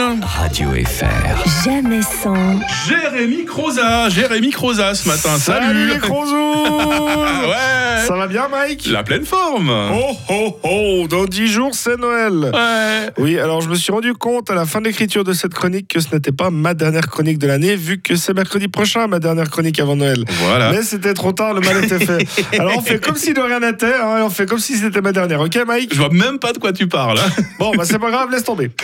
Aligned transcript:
Radio 0.00 0.68
FR. 0.84 1.64
Jamais 1.64 2.02
sans. 2.02 2.60
Jérémy 2.86 3.46
Croza. 3.46 4.10
Jérémy 4.10 4.50
Croza 4.50 4.94
ce 4.94 5.08
matin. 5.08 5.38
Salut. 5.38 5.88
Salut 5.88 5.92
ouais. 6.02 8.06
Ça 8.06 8.14
va 8.14 8.26
bien 8.26 8.46
Mike? 8.48 8.88
La 8.88 9.02
pleine 9.04 9.24
forme. 9.24 9.70
Oh 9.70 10.14
oh 10.28 10.58
oh 10.64 11.06
Dans 11.08 11.24
10 11.24 11.46
jours 11.48 11.70
c'est 11.72 11.96
Noël 11.98 12.50
Ouais. 12.52 13.10
Oui, 13.16 13.38
alors 13.38 13.62
je 13.62 13.70
me 13.70 13.74
suis 13.74 13.90
rendu 13.90 14.12
compte 14.12 14.50
à 14.50 14.54
la 14.54 14.66
fin 14.66 14.80
de 14.80 14.84
l'écriture 14.84 15.24
de 15.24 15.32
cette 15.32 15.54
chronique 15.54 15.88
que 15.88 16.00
ce 16.00 16.14
n'était 16.14 16.30
pas 16.30 16.50
ma 16.50 16.74
dernière 16.74 17.08
chronique 17.08 17.38
de 17.38 17.46
l'année, 17.46 17.74
vu 17.74 17.98
que 17.98 18.16
c'est 18.16 18.34
mercredi 18.34 18.68
prochain 18.68 19.06
ma 19.06 19.18
dernière 19.18 19.48
chronique 19.48 19.80
avant 19.80 19.96
Noël. 19.96 20.24
Voilà. 20.42 20.72
Mais 20.72 20.82
c'était 20.82 21.14
trop 21.14 21.32
tard, 21.32 21.54
le 21.54 21.62
mal 21.62 21.82
était 21.82 22.04
fait. 22.04 22.26
Alors 22.58 22.74
on 22.76 22.82
fait 22.82 23.02
comme 23.02 23.16
si 23.16 23.32
de 23.32 23.40
rien 23.40 23.60
n'était, 23.60 23.86
hein, 23.94 24.18
et 24.18 24.22
on 24.22 24.30
fait 24.30 24.44
comme 24.44 24.58
si 24.58 24.76
c'était 24.76 25.00
ma 25.00 25.12
dernière, 25.12 25.40
ok 25.40 25.58
Mike? 25.66 25.94
Je 25.94 25.98
vois 25.98 26.10
même 26.12 26.38
pas 26.38 26.52
de 26.52 26.58
quoi 26.58 26.74
tu 26.74 26.86
parles. 26.86 27.18
hein. 27.18 27.42
Bon, 27.58 27.72
bah 27.74 27.84
c'est 27.86 27.98
pas 27.98 28.10
grave, 28.10 28.30
laisse 28.30 28.44
tomber. 28.44 28.70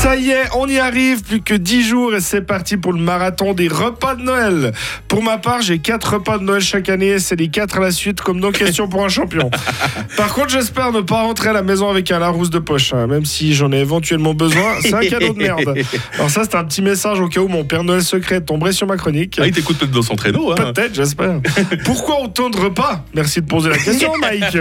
Ça 0.00 0.14
y 0.16 0.30
est, 0.30 0.44
on 0.54 0.66
y 0.68 0.78
arrive, 0.78 1.22
plus 1.24 1.42
que 1.42 1.54
10 1.54 1.82
jours 1.88 2.14
et 2.14 2.20
c'est 2.20 2.40
parti 2.40 2.76
pour 2.76 2.92
le 2.92 3.00
marathon 3.00 3.52
des 3.52 3.66
repas 3.66 4.14
de 4.14 4.22
Noël. 4.22 4.72
Pour 5.08 5.22
ma 5.24 5.38
part, 5.38 5.60
j'ai 5.60 5.80
4 5.80 6.14
repas 6.14 6.38
de 6.38 6.44
Noël 6.44 6.60
chaque 6.62 6.88
année, 6.88 7.18
c'est 7.18 7.34
les 7.34 7.48
4 7.48 7.78
à 7.78 7.80
la 7.80 7.90
suite, 7.90 8.20
comme 8.20 8.40
dans 8.40 8.52
Question 8.52 8.88
pour 8.88 9.04
un 9.04 9.08
champion. 9.08 9.50
Par 10.16 10.32
contre, 10.34 10.50
j'espère 10.50 10.92
ne 10.92 11.00
pas 11.00 11.22
rentrer 11.22 11.48
à 11.48 11.52
la 11.52 11.62
maison 11.62 11.90
avec 11.90 12.10
un 12.12 12.20
Larousse 12.20 12.48
de 12.48 12.60
poche, 12.60 12.94
hein, 12.94 13.08
même 13.08 13.24
si 13.24 13.54
j'en 13.54 13.72
ai 13.72 13.78
éventuellement 13.78 14.34
besoin, 14.34 14.76
c'est 14.80 14.94
un 14.94 15.00
cadeau 15.00 15.32
de 15.32 15.38
merde. 15.38 15.74
Alors 16.14 16.30
ça, 16.30 16.42
c'est 16.44 16.54
un 16.54 16.64
petit 16.64 16.80
message 16.80 17.18
au 17.20 17.28
cas 17.28 17.40
où 17.40 17.48
mon 17.48 17.64
Père 17.64 17.82
Noël 17.82 18.02
secret 18.02 18.40
tomberait 18.40 18.72
sur 18.72 18.86
ma 18.86 18.96
chronique. 18.96 19.38
Ah, 19.42 19.46
il 19.46 19.52
t'écoute 19.52 19.78
peut-être 19.78 19.90
dans 19.90 20.02
son 20.02 20.14
traîneau. 20.14 20.52
Hein. 20.52 20.72
Peut-être, 20.72 20.94
j'espère. 20.94 21.40
Pourquoi 21.84 22.22
autant 22.22 22.50
de 22.50 22.56
repas? 22.56 23.04
Merci 23.14 23.40
de 23.42 23.46
poser 23.46 23.68
la 23.70 23.78
question, 23.78 24.12
Mike. 24.20 24.58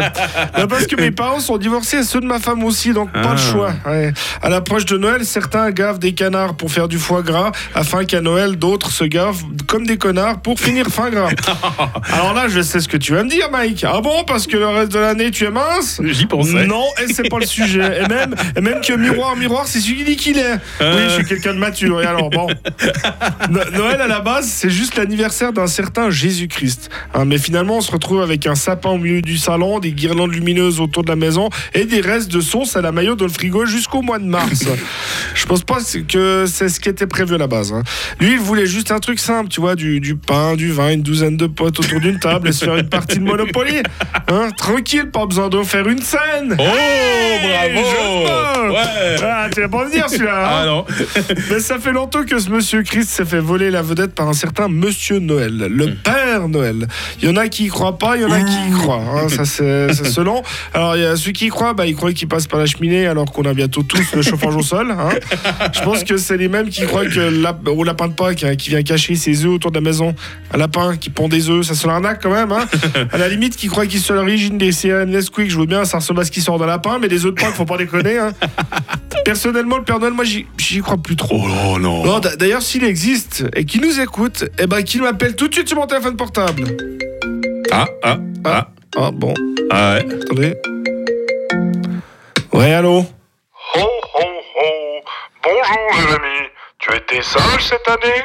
Parce 0.68 0.88
que 0.88 1.00
mes 1.00 1.12
parents 1.12 1.40
sont 1.40 1.58
divorcés 1.58 1.98
et 1.98 2.04
ceux 2.04 2.22
de 2.22 2.26
ma 2.26 2.40
femme 2.40 2.64
aussi, 2.64 2.92
donc 2.92 3.12
pas 3.14 3.22
Ah. 3.24 3.32
le 3.34 3.38
choix. 3.38 3.74
Ouais. 3.86 4.12
À 4.42 4.50
l'approche 4.50 4.86
de 4.86 4.98
Noël, 4.98 5.26
certains 5.28 5.70
gavent 5.72 6.00
des 6.00 6.14
canards 6.14 6.56
pour 6.56 6.72
faire 6.72 6.88
du 6.88 6.98
foie 6.98 7.22
gras, 7.22 7.52
afin 7.76 8.06
qu'à 8.06 8.22
Noël, 8.22 8.56
d'autres 8.56 8.92
se 8.92 9.04
gavent 9.04 9.44
comme 9.68 9.86
des 9.86 9.98
connards 9.98 10.42
pour 10.42 10.60
finir 10.60 10.88
fin 10.88 11.10
gras. 11.10 11.30
Alors 12.14 12.34
là, 12.34 12.48
je 12.48 12.62
sais 12.62 12.80
ce 12.80 12.88
que 12.88 12.98
tu 12.98 13.14
vas 13.14 13.24
me 13.24 13.30
dire, 13.30 13.50
Mike. 13.52 13.86
Ah 13.88 14.02
bon, 14.02 14.24
parce 14.26 14.48
que 14.48 14.58
le 14.58 14.68
reste 14.68 14.92
de 14.92 15.00
l'année, 15.00 15.30
tu 15.32 15.46
es 15.46 15.52
mince? 15.52 16.02
J'y 16.04 16.26
pensais. 16.26 16.66
non, 16.66 16.84
et 17.04 17.14
c'est 17.14 17.30
pas 17.30 17.40
le 17.40 17.46
sujet. 17.46 18.02
Et 18.04 18.08
même, 18.08 18.34
et 18.56 18.62
même 18.62 18.82
que 18.82 18.94
miroir, 18.94 19.36
miroir, 19.36 19.68
c'est 19.68 19.80
celui 19.80 19.98
qui 19.98 20.04
dit 20.04 20.16
qu'il 20.16 20.38
est. 20.38 20.54
Oui, 20.82 20.88
je 21.10 21.14
suis 21.16 21.26
quelqu'un 21.26 21.54
de 21.54 21.60
mature. 21.60 22.02
Et 22.02 22.06
alors, 22.06 22.30
bon. 22.30 22.48
No- 23.50 23.60
Noël, 23.74 24.02
à 24.02 24.08
la 24.08 24.22
base, 24.22 24.48
c'est 24.48 24.70
juste 24.70 24.96
l'anniversaire 24.96 25.54
d'un 25.54 25.68
certain 25.68 26.10
Jésus-Christ. 26.10 26.90
Hein, 27.14 27.26
mais 27.26 27.38
finalement, 27.38 27.78
on 27.78 27.82
se 27.82 27.92
retrouve 27.92 28.22
avec 28.22 28.48
un 28.48 28.56
sapin 28.56 28.90
au 28.90 28.98
milieu 28.98 29.22
du 29.22 29.38
salon, 29.38 29.80
des 29.80 29.92
guirlandes 29.92 30.34
lumineuses 30.34 30.80
autour 30.80 31.04
de 31.04 31.10
la 31.10 31.16
maison 31.16 31.50
et 31.74 31.86
des 31.86 32.02
restes 32.02 32.32
de 32.32 32.42
sauce 32.42 32.76
à 32.76 32.82
la 32.82 32.92
maillot 32.92 33.16
dans 33.16 33.26
le 33.26 33.32
frigo 33.32 33.66
jusqu'au 33.66 34.02
mois 34.02 34.20
de 34.20 34.26
mars. 34.26 34.66
Je 35.48 35.50
pense 35.50 35.64
pas 35.64 35.78
que 36.10 36.46
c'est 36.46 36.68
ce 36.68 36.78
qui 36.82 36.90
était 36.90 37.08
prévu 37.08 37.36
à 37.36 37.38
la 37.38 37.48
base. 37.48 37.72
hein. 37.72 37.82
Lui, 38.20 38.34
il 38.34 38.40
voulait 38.40 38.66
juste 38.66 38.92
un 38.92 39.00
truc 39.00 39.18
simple, 39.18 39.48
tu 39.50 39.62
vois, 39.62 39.76
du, 39.76 40.02
du 40.02 40.18
pain, 40.18 40.56
du 40.56 40.74
vin, 40.74 40.92
une 40.92 41.02
douzaine 41.04 41.38
de 41.38 41.48
potes 41.48 41.80
autour 41.80 42.02
d'une 42.02 42.20
table 42.20 42.50
et 42.50 42.52
se 42.52 42.66
faire 42.66 42.76
une 42.76 42.90
partie 42.90 43.18
de 43.20 43.24
Monopoly. 43.24 43.82
Hein, 44.28 44.50
tranquille, 44.58 45.10
pas 45.10 45.26
besoin 45.26 45.48
de 45.48 45.64
faire 45.64 45.88
une 45.88 46.02
scène. 46.02 46.58
Oh, 46.60 46.64
Hey, 46.64 47.74
bravo. 47.74 48.74
Ouais. 48.74 49.16
Ah, 49.24 49.48
tu 49.54 49.62
vas 49.62 49.70
pas 49.70 49.86
me 49.86 49.92
dire 49.92 50.10
celui-là. 50.10 50.46
hein 50.46 50.50
Ah 50.64 50.66
non. 50.66 50.86
Mais 51.50 51.60
ça 51.62 51.80
fait 51.80 51.94
longtemps 51.94 52.24
que 52.26 52.40
ce 52.40 52.50
monsieur 52.50 52.84
Christ 52.84 53.10
s'est 53.10 53.24
fait 53.26 53.40
voler 53.40 53.70
la 53.72 53.82
vedette 53.82 54.14
par 54.16 54.28
un 54.28 54.34
certain 54.34 54.68
monsieur 54.68 55.20
Noël, 55.20 55.56
le 55.70 55.94
père 55.96 56.17
Noël. 56.48 56.88
Il 57.22 57.28
y 57.28 57.32
en 57.32 57.36
a 57.36 57.48
qui 57.48 57.66
y 57.66 57.68
croient 57.70 57.98
pas, 57.98 58.16
il 58.18 58.22
y 58.22 58.26
en 58.26 58.32
a 58.32 58.40
qui 58.42 58.70
y 58.70 58.72
croient. 58.72 59.02
hein, 59.02 59.30
ça, 59.30 59.46
c'est 59.46 59.94
selon. 59.94 60.44
Alors, 60.74 60.96
il 60.96 61.02
y 61.02 61.06
a 61.06 61.16
ceux 61.16 61.32
qui 61.32 61.48
y 61.48 61.50
croient, 61.50 61.74
bah, 61.74 61.86
ils 61.86 61.96
croient 61.96 62.14
qu'ils 62.14 62.28
passent 62.28 62.48
par 62.48 62.60
la 62.60 62.66
cheminée 62.66 63.08
alors 63.08 63.26
qu'on 63.32 63.44
a 63.44 63.54
bientôt 63.54 63.84
tous 63.84 64.14
le 64.14 64.22
chauffage 64.22 64.56
au 64.56 64.62
sol. 64.62 64.92
hein. 64.92 65.10
Je 65.74 65.82
pense 65.82 66.04
que 66.04 66.18
c'est 66.18 66.38
les 66.38 66.48
mêmes 66.48 66.70
qui 66.70 66.84
croient 66.86 67.06
que 67.06 67.20
la, 67.20 67.58
au 67.72 67.84
lapin 67.84 68.08
de 68.08 68.14
Pâques 68.14 68.44
hein, 68.44 68.56
qui 68.56 68.70
vient 68.70 68.84
cacher 68.84 69.16
ses 69.16 69.46
œufs 69.46 69.52
autour 69.52 69.72
de 69.72 69.78
la 69.78 69.82
maison, 69.82 70.14
un 70.54 70.58
lapin 70.58 70.96
qui 70.98 71.10
pond 71.10 71.28
des 71.28 71.50
œufs, 71.50 71.66
ça 71.66 71.74
se 71.76 71.88
l'arnaque 71.88 72.22
quand 72.22 72.32
même. 72.32 72.54
À 73.12 73.18
la 73.18 73.28
limite, 73.30 73.56
qui 73.56 73.68
croient 73.68 73.86
qu'ils 73.88 74.00
sont 74.00 74.14
à 74.14 74.18
l'origine 74.18 74.58
des 74.58 74.72
CRM 74.72 75.10
Nesquik, 75.10 75.50
je 75.50 75.58
veux 75.58 75.66
bien, 75.66 75.86
ça 75.86 75.98
ressemble 75.98 76.22
à 76.22 76.24
ce 76.24 76.32
qui 76.32 76.42
sort 76.42 76.60
d'un 76.60 76.66
lapin, 76.68 76.98
mais 77.02 77.08
les 77.08 77.26
œufs 77.26 77.34
de 77.34 77.40
Pâques, 77.42 77.54
faut 77.56 77.66
pas 77.66 77.78
déconner. 77.78 78.20
Personnellement, 79.32 79.76
le 79.80 79.84
Père 79.84 80.00
Noël, 80.00 80.14
moi, 80.14 80.24
j'y 80.24 80.80
crois 80.80 80.96
plus 80.96 81.18
trop. 81.18 81.42
Oh 81.46 81.78
non. 81.78 82.02
Bon, 82.02 82.20
d- 82.20 82.30
d'ailleurs, 82.40 82.62
s'il 82.62 82.86
existe 82.86 83.44
et 83.58 83.66
qu'il 83.66 83.82
nous 83.82 84.00
écoute, 84.00 84.46
eh 84.58 84.68
ben, 84.68 84.82
qu'il 84.84 85.02
m'appelle 85.02 85.36
tout 85.36 85.50
de 85.50 85.54
suite 85.54 85.68
sur 85.68 85.76
mon 85.78 85.86
téléphone 85.86 86.16
portable. 86.16 86.64
Ah, 87.70 87.88
ah, 88.04 88.18
ah. 88.46 88.68
Ah, 88.96 89.12
bon, 89.12 89.34
Ah 89.70 89.96
ouais. 89.96 90.06
attendez. 90.24 90.54
Ouais, 92.54 92.72
allô? 92.72 93.00
Ho 93.00 93.80
ho 93.80 94.24
ho 94.56 95.02
Bonjour 95.44 96.02
Jérémy 96.08 96.48
Tu 96.80 96.94
as 96.94 96.96
été 96.96 97.22
sage 97.22 97.66
cette 97.68 97.88
année? 97.90 98.24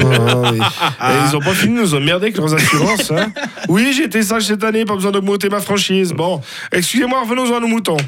Ah, 0.00 0.50
oui. 0.52 0.58
Et 0.58 1.28
Ils 1.28 1.36
ont 1.36 1.40
pas 1.40 1.52
fini 1.52 1.74
de 1.76 1.80
nous 1.82 1.94
emmerder 1.94 2.28
avec 2.28 2.38
leurs 2.38 2.54
assurances. 2.54 3.10
Hein 3.10 3.30
oui, 3.68 3.92
j'ai 3.94 4.04
été 4.04 4.22
sage 4.22 4.44
cette 4.44 4.64
année, 4.64 4.86
pas 4.86 4.94
besoin 4.94 5.10
d'augmenter 5.12 5.50
ma 5.50 5.60
franchise. 5.60 6.14
Bon, 6.14 6.40
excusez-moi, 6.72 7.20
revenons 7.20 7.54
à 7.54 7.60
nos 7.60 7.66
moutons. 7.68 7.98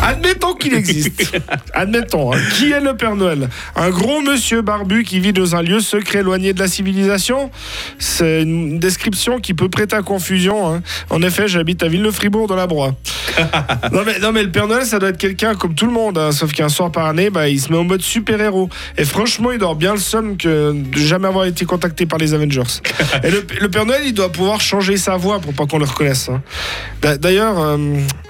Admettons 0.00 0.54
qu'il 0.54 0.74
existe. 0.74 1.32
Admettons. 1.74 2.32
hein. 2.32 2.38
Qui 2.54 2.72
est 2.72 2.80
le 2.80 2.96
Père 2.96 3.16
Noël? 3.16 3.48
Un 3.76 3.90
gros 3.90 4.20
monsieur 4.20 4.62
barbu 4.62 5.04
qui 5.04 5.20
vit 5.20 5.32
dans 5.32 5.54
un 5.56 5.62
lieu 5.62 5.80
secret 5.80 6.20
éloigné 6.20 6.52
de 6.52 6.58
la 6.58 6.68
civilisation? 6.68 7.50
C'est 7.98 8.42
une 8.42 8.78
description 8.78 9.38
qui 9.40 9.54
peut 9.54 9.68
prêter 9.68 9.96
à 9.96 10.02
confusion. 10.02 10.72
hein. 10.74 10.82
En 11.10 11.22
effet, 11.22 11.48
j'habite 11.48 11.82
à 11.82 11.88
Ville-le-Fribourg 11.88 12.46
dans 12.46 12.56
la 12.56 12.66
Broye. 12.66 12.94
non, 13.92 14.02
mais, 14.04 14.18
non 14.18 14.32
mais 14.32 14.42
le 14.42 14.50
Père 14.50 14.66
Noël, 14.68 14.84
ça 14.84 14.98
doit 14.98 15.08
être 15.10 15.18
quelqu'un 15.18 15.54
comme 15.54 15.74
tout 15.74 15.86
le 15.86 15.92
monde. 15.92 16.18
hein. 16.18 16.32
Sauf 16.32 16.52
qu'un 16.52 16.68
soir 16.68 16.90
par 16.92 17.06
année, 17.06 17.30
bah, 17.30 17.48
il 17.48 17.60
se 17.60 17.70
met 17.70 17.78
en 17.78 17.84
mode 17.84 18.02
super-héros. 18.02 18.68
Et 18.98 19.04
franchement, 19.04 19.50
il 19.52 19.58
dort 19.58 19.76
bien 19.76 19.92
le 19.94 20.00
somme 20.00 20.36
que 20.36 20.72
de 20.72 20.98
jamais 20.98 21.28
avoir 21.28 21.44
été 21.46 21.64
contacté 21.64 22.06
par 22.06 22.18
les 22.18 22.34
Avengers. 22.34 22.62
Et 23.24 23.30
le, 23.30 23.44
le 23.60 23.68
Père 23.68 23.86
Noël, 23.86 24.02
il 24.04 24.12
doit 24.14 24.30
pouvoir 24.32 24.60
changer 24.60 24.96
sa 24.96 25.16
voix 25.16 25.38
pour 25.40 25.54
pas 25.54 25.66
qu'on 25.66 25.78
le 25.78 25.84
reconnaisse. 25.84 26.30
D'a- 27.00 27.16
D'ailleurs, 27.16 27.58
euh, 27.60 27.78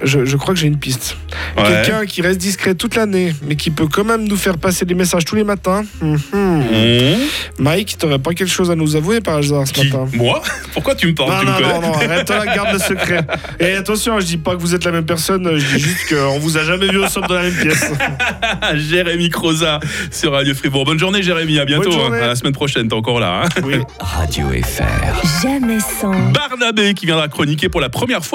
je, 0.02 0.24
je 0.24 0.36
crois 0.36 0.54
que 0.54 0.60
j'ai 0.60 0.66
une 0.66 0.78
piste. 0.78 1.16
Ouais. 1.56 1.62
Quelqu'un 1.64 2.06
qui 2.06 2.22
reste 2.22 2.38
discret 2.40 2.74
toute 2.74 2.94
l'année, 2.94 3.34
mais 3.46 3.56
qui 3.56 3.70
peut 3.70 3.86
quand 3.86 4.04
même 4.04 4.26
nous 4.26 4.36
faire 4.36 4.56
passer 4.58 4.84
des 4.84 4.94
messages 4.94 5.24
tous 5.24 5.36
les 5.36 5.44
matins. 5.44 5.82
Mhm. 6.00 6.18
Mmh. 6.32 7.14
Mike, 7.58 7.96
t'aurais 7.98 8.18
pas 8.18 8.32
quelque 8.32 8.50
chose 8.50 8.70
à 8.70 8.74
nous 8.74 8.96
avouer 8.96 9.20
par 9.20 9.36
hasard 9.36 9.66
ce 9.66 9.72
Qui 9.72 9.84
matin 9.90 10.06
Moi 10.14 10.40
Pourquoi 10.72 10.94
tu 10.94 11.06
me 11.08 11.14
parles 11.14 11.30
non, 11.30 11.38
Tu 11.40 11.46
me 11.46 11.50
non, 11.50 11.56
connais 11.58 11.72
non, 11.74 11.80
non, 11.88 11.94
arrête 11.94 12.28
là, 12.30 12.46
garde 12.54 12.72
le 12.72 12.78
secret. 12.78 13.20
Et 13.60 13.74
attention, 13.74 14.18
je 14.20 14.26
dis 14.26 14.36
pas 14.38 14.52
que 14.56 14.60
vous 14.60 14.74
êtes 14.74 14.84
la 14.84 14.92
même 14.92 15.04
personne, 15.04 15.48
je 15.58 15.66
dis 15.76 15.82
juste 15.82 16.08
qu'on 16.08 16.38
vous 16.38 16.56
a 16.56 16.64
jamais 16.64 16.88
vu 16.88 17.02
ensemble 17.02 17.28
dans 17.28 17.34
la 17.34 17.42
même 17.42 17.54
pièce. 17.54 17.84
Jérémy 18.74 19.28
Croza 19.30 19.80
sur 20.10 20.32
Radio 20.32 20.54
Fribourg. 20.54 20.84
Bonne 20.84 20.98
journée 20.98 21.22
Jérémy, 21.22 21.58
à 21.58 21.64
bientôt. 21.64 21.92
Hein. 22.00 22.12
À 22.14 22.26
la 22.28 22.36
semaine 22.36 22.52
prochaine, 22.54 22.88
t'es 22.88 22.94
encore 22.94 23.20
là. 23.20 23.42
hein. 23.44 23.48
Oui. 23.64 23.74
Radio 23.98 24.46
FR. 24.62 25.42
Jamais 25.42 25.78
sans. 25.80 26.12
Barnabé 26.32 26.94
qui 26.94 27.06
viendra 27.06 27.28
chroniquer 27.28 27.68
pour 27.68 27.80
la 27.80 27.88
première 27.88 28.24
fois 28.24 28.30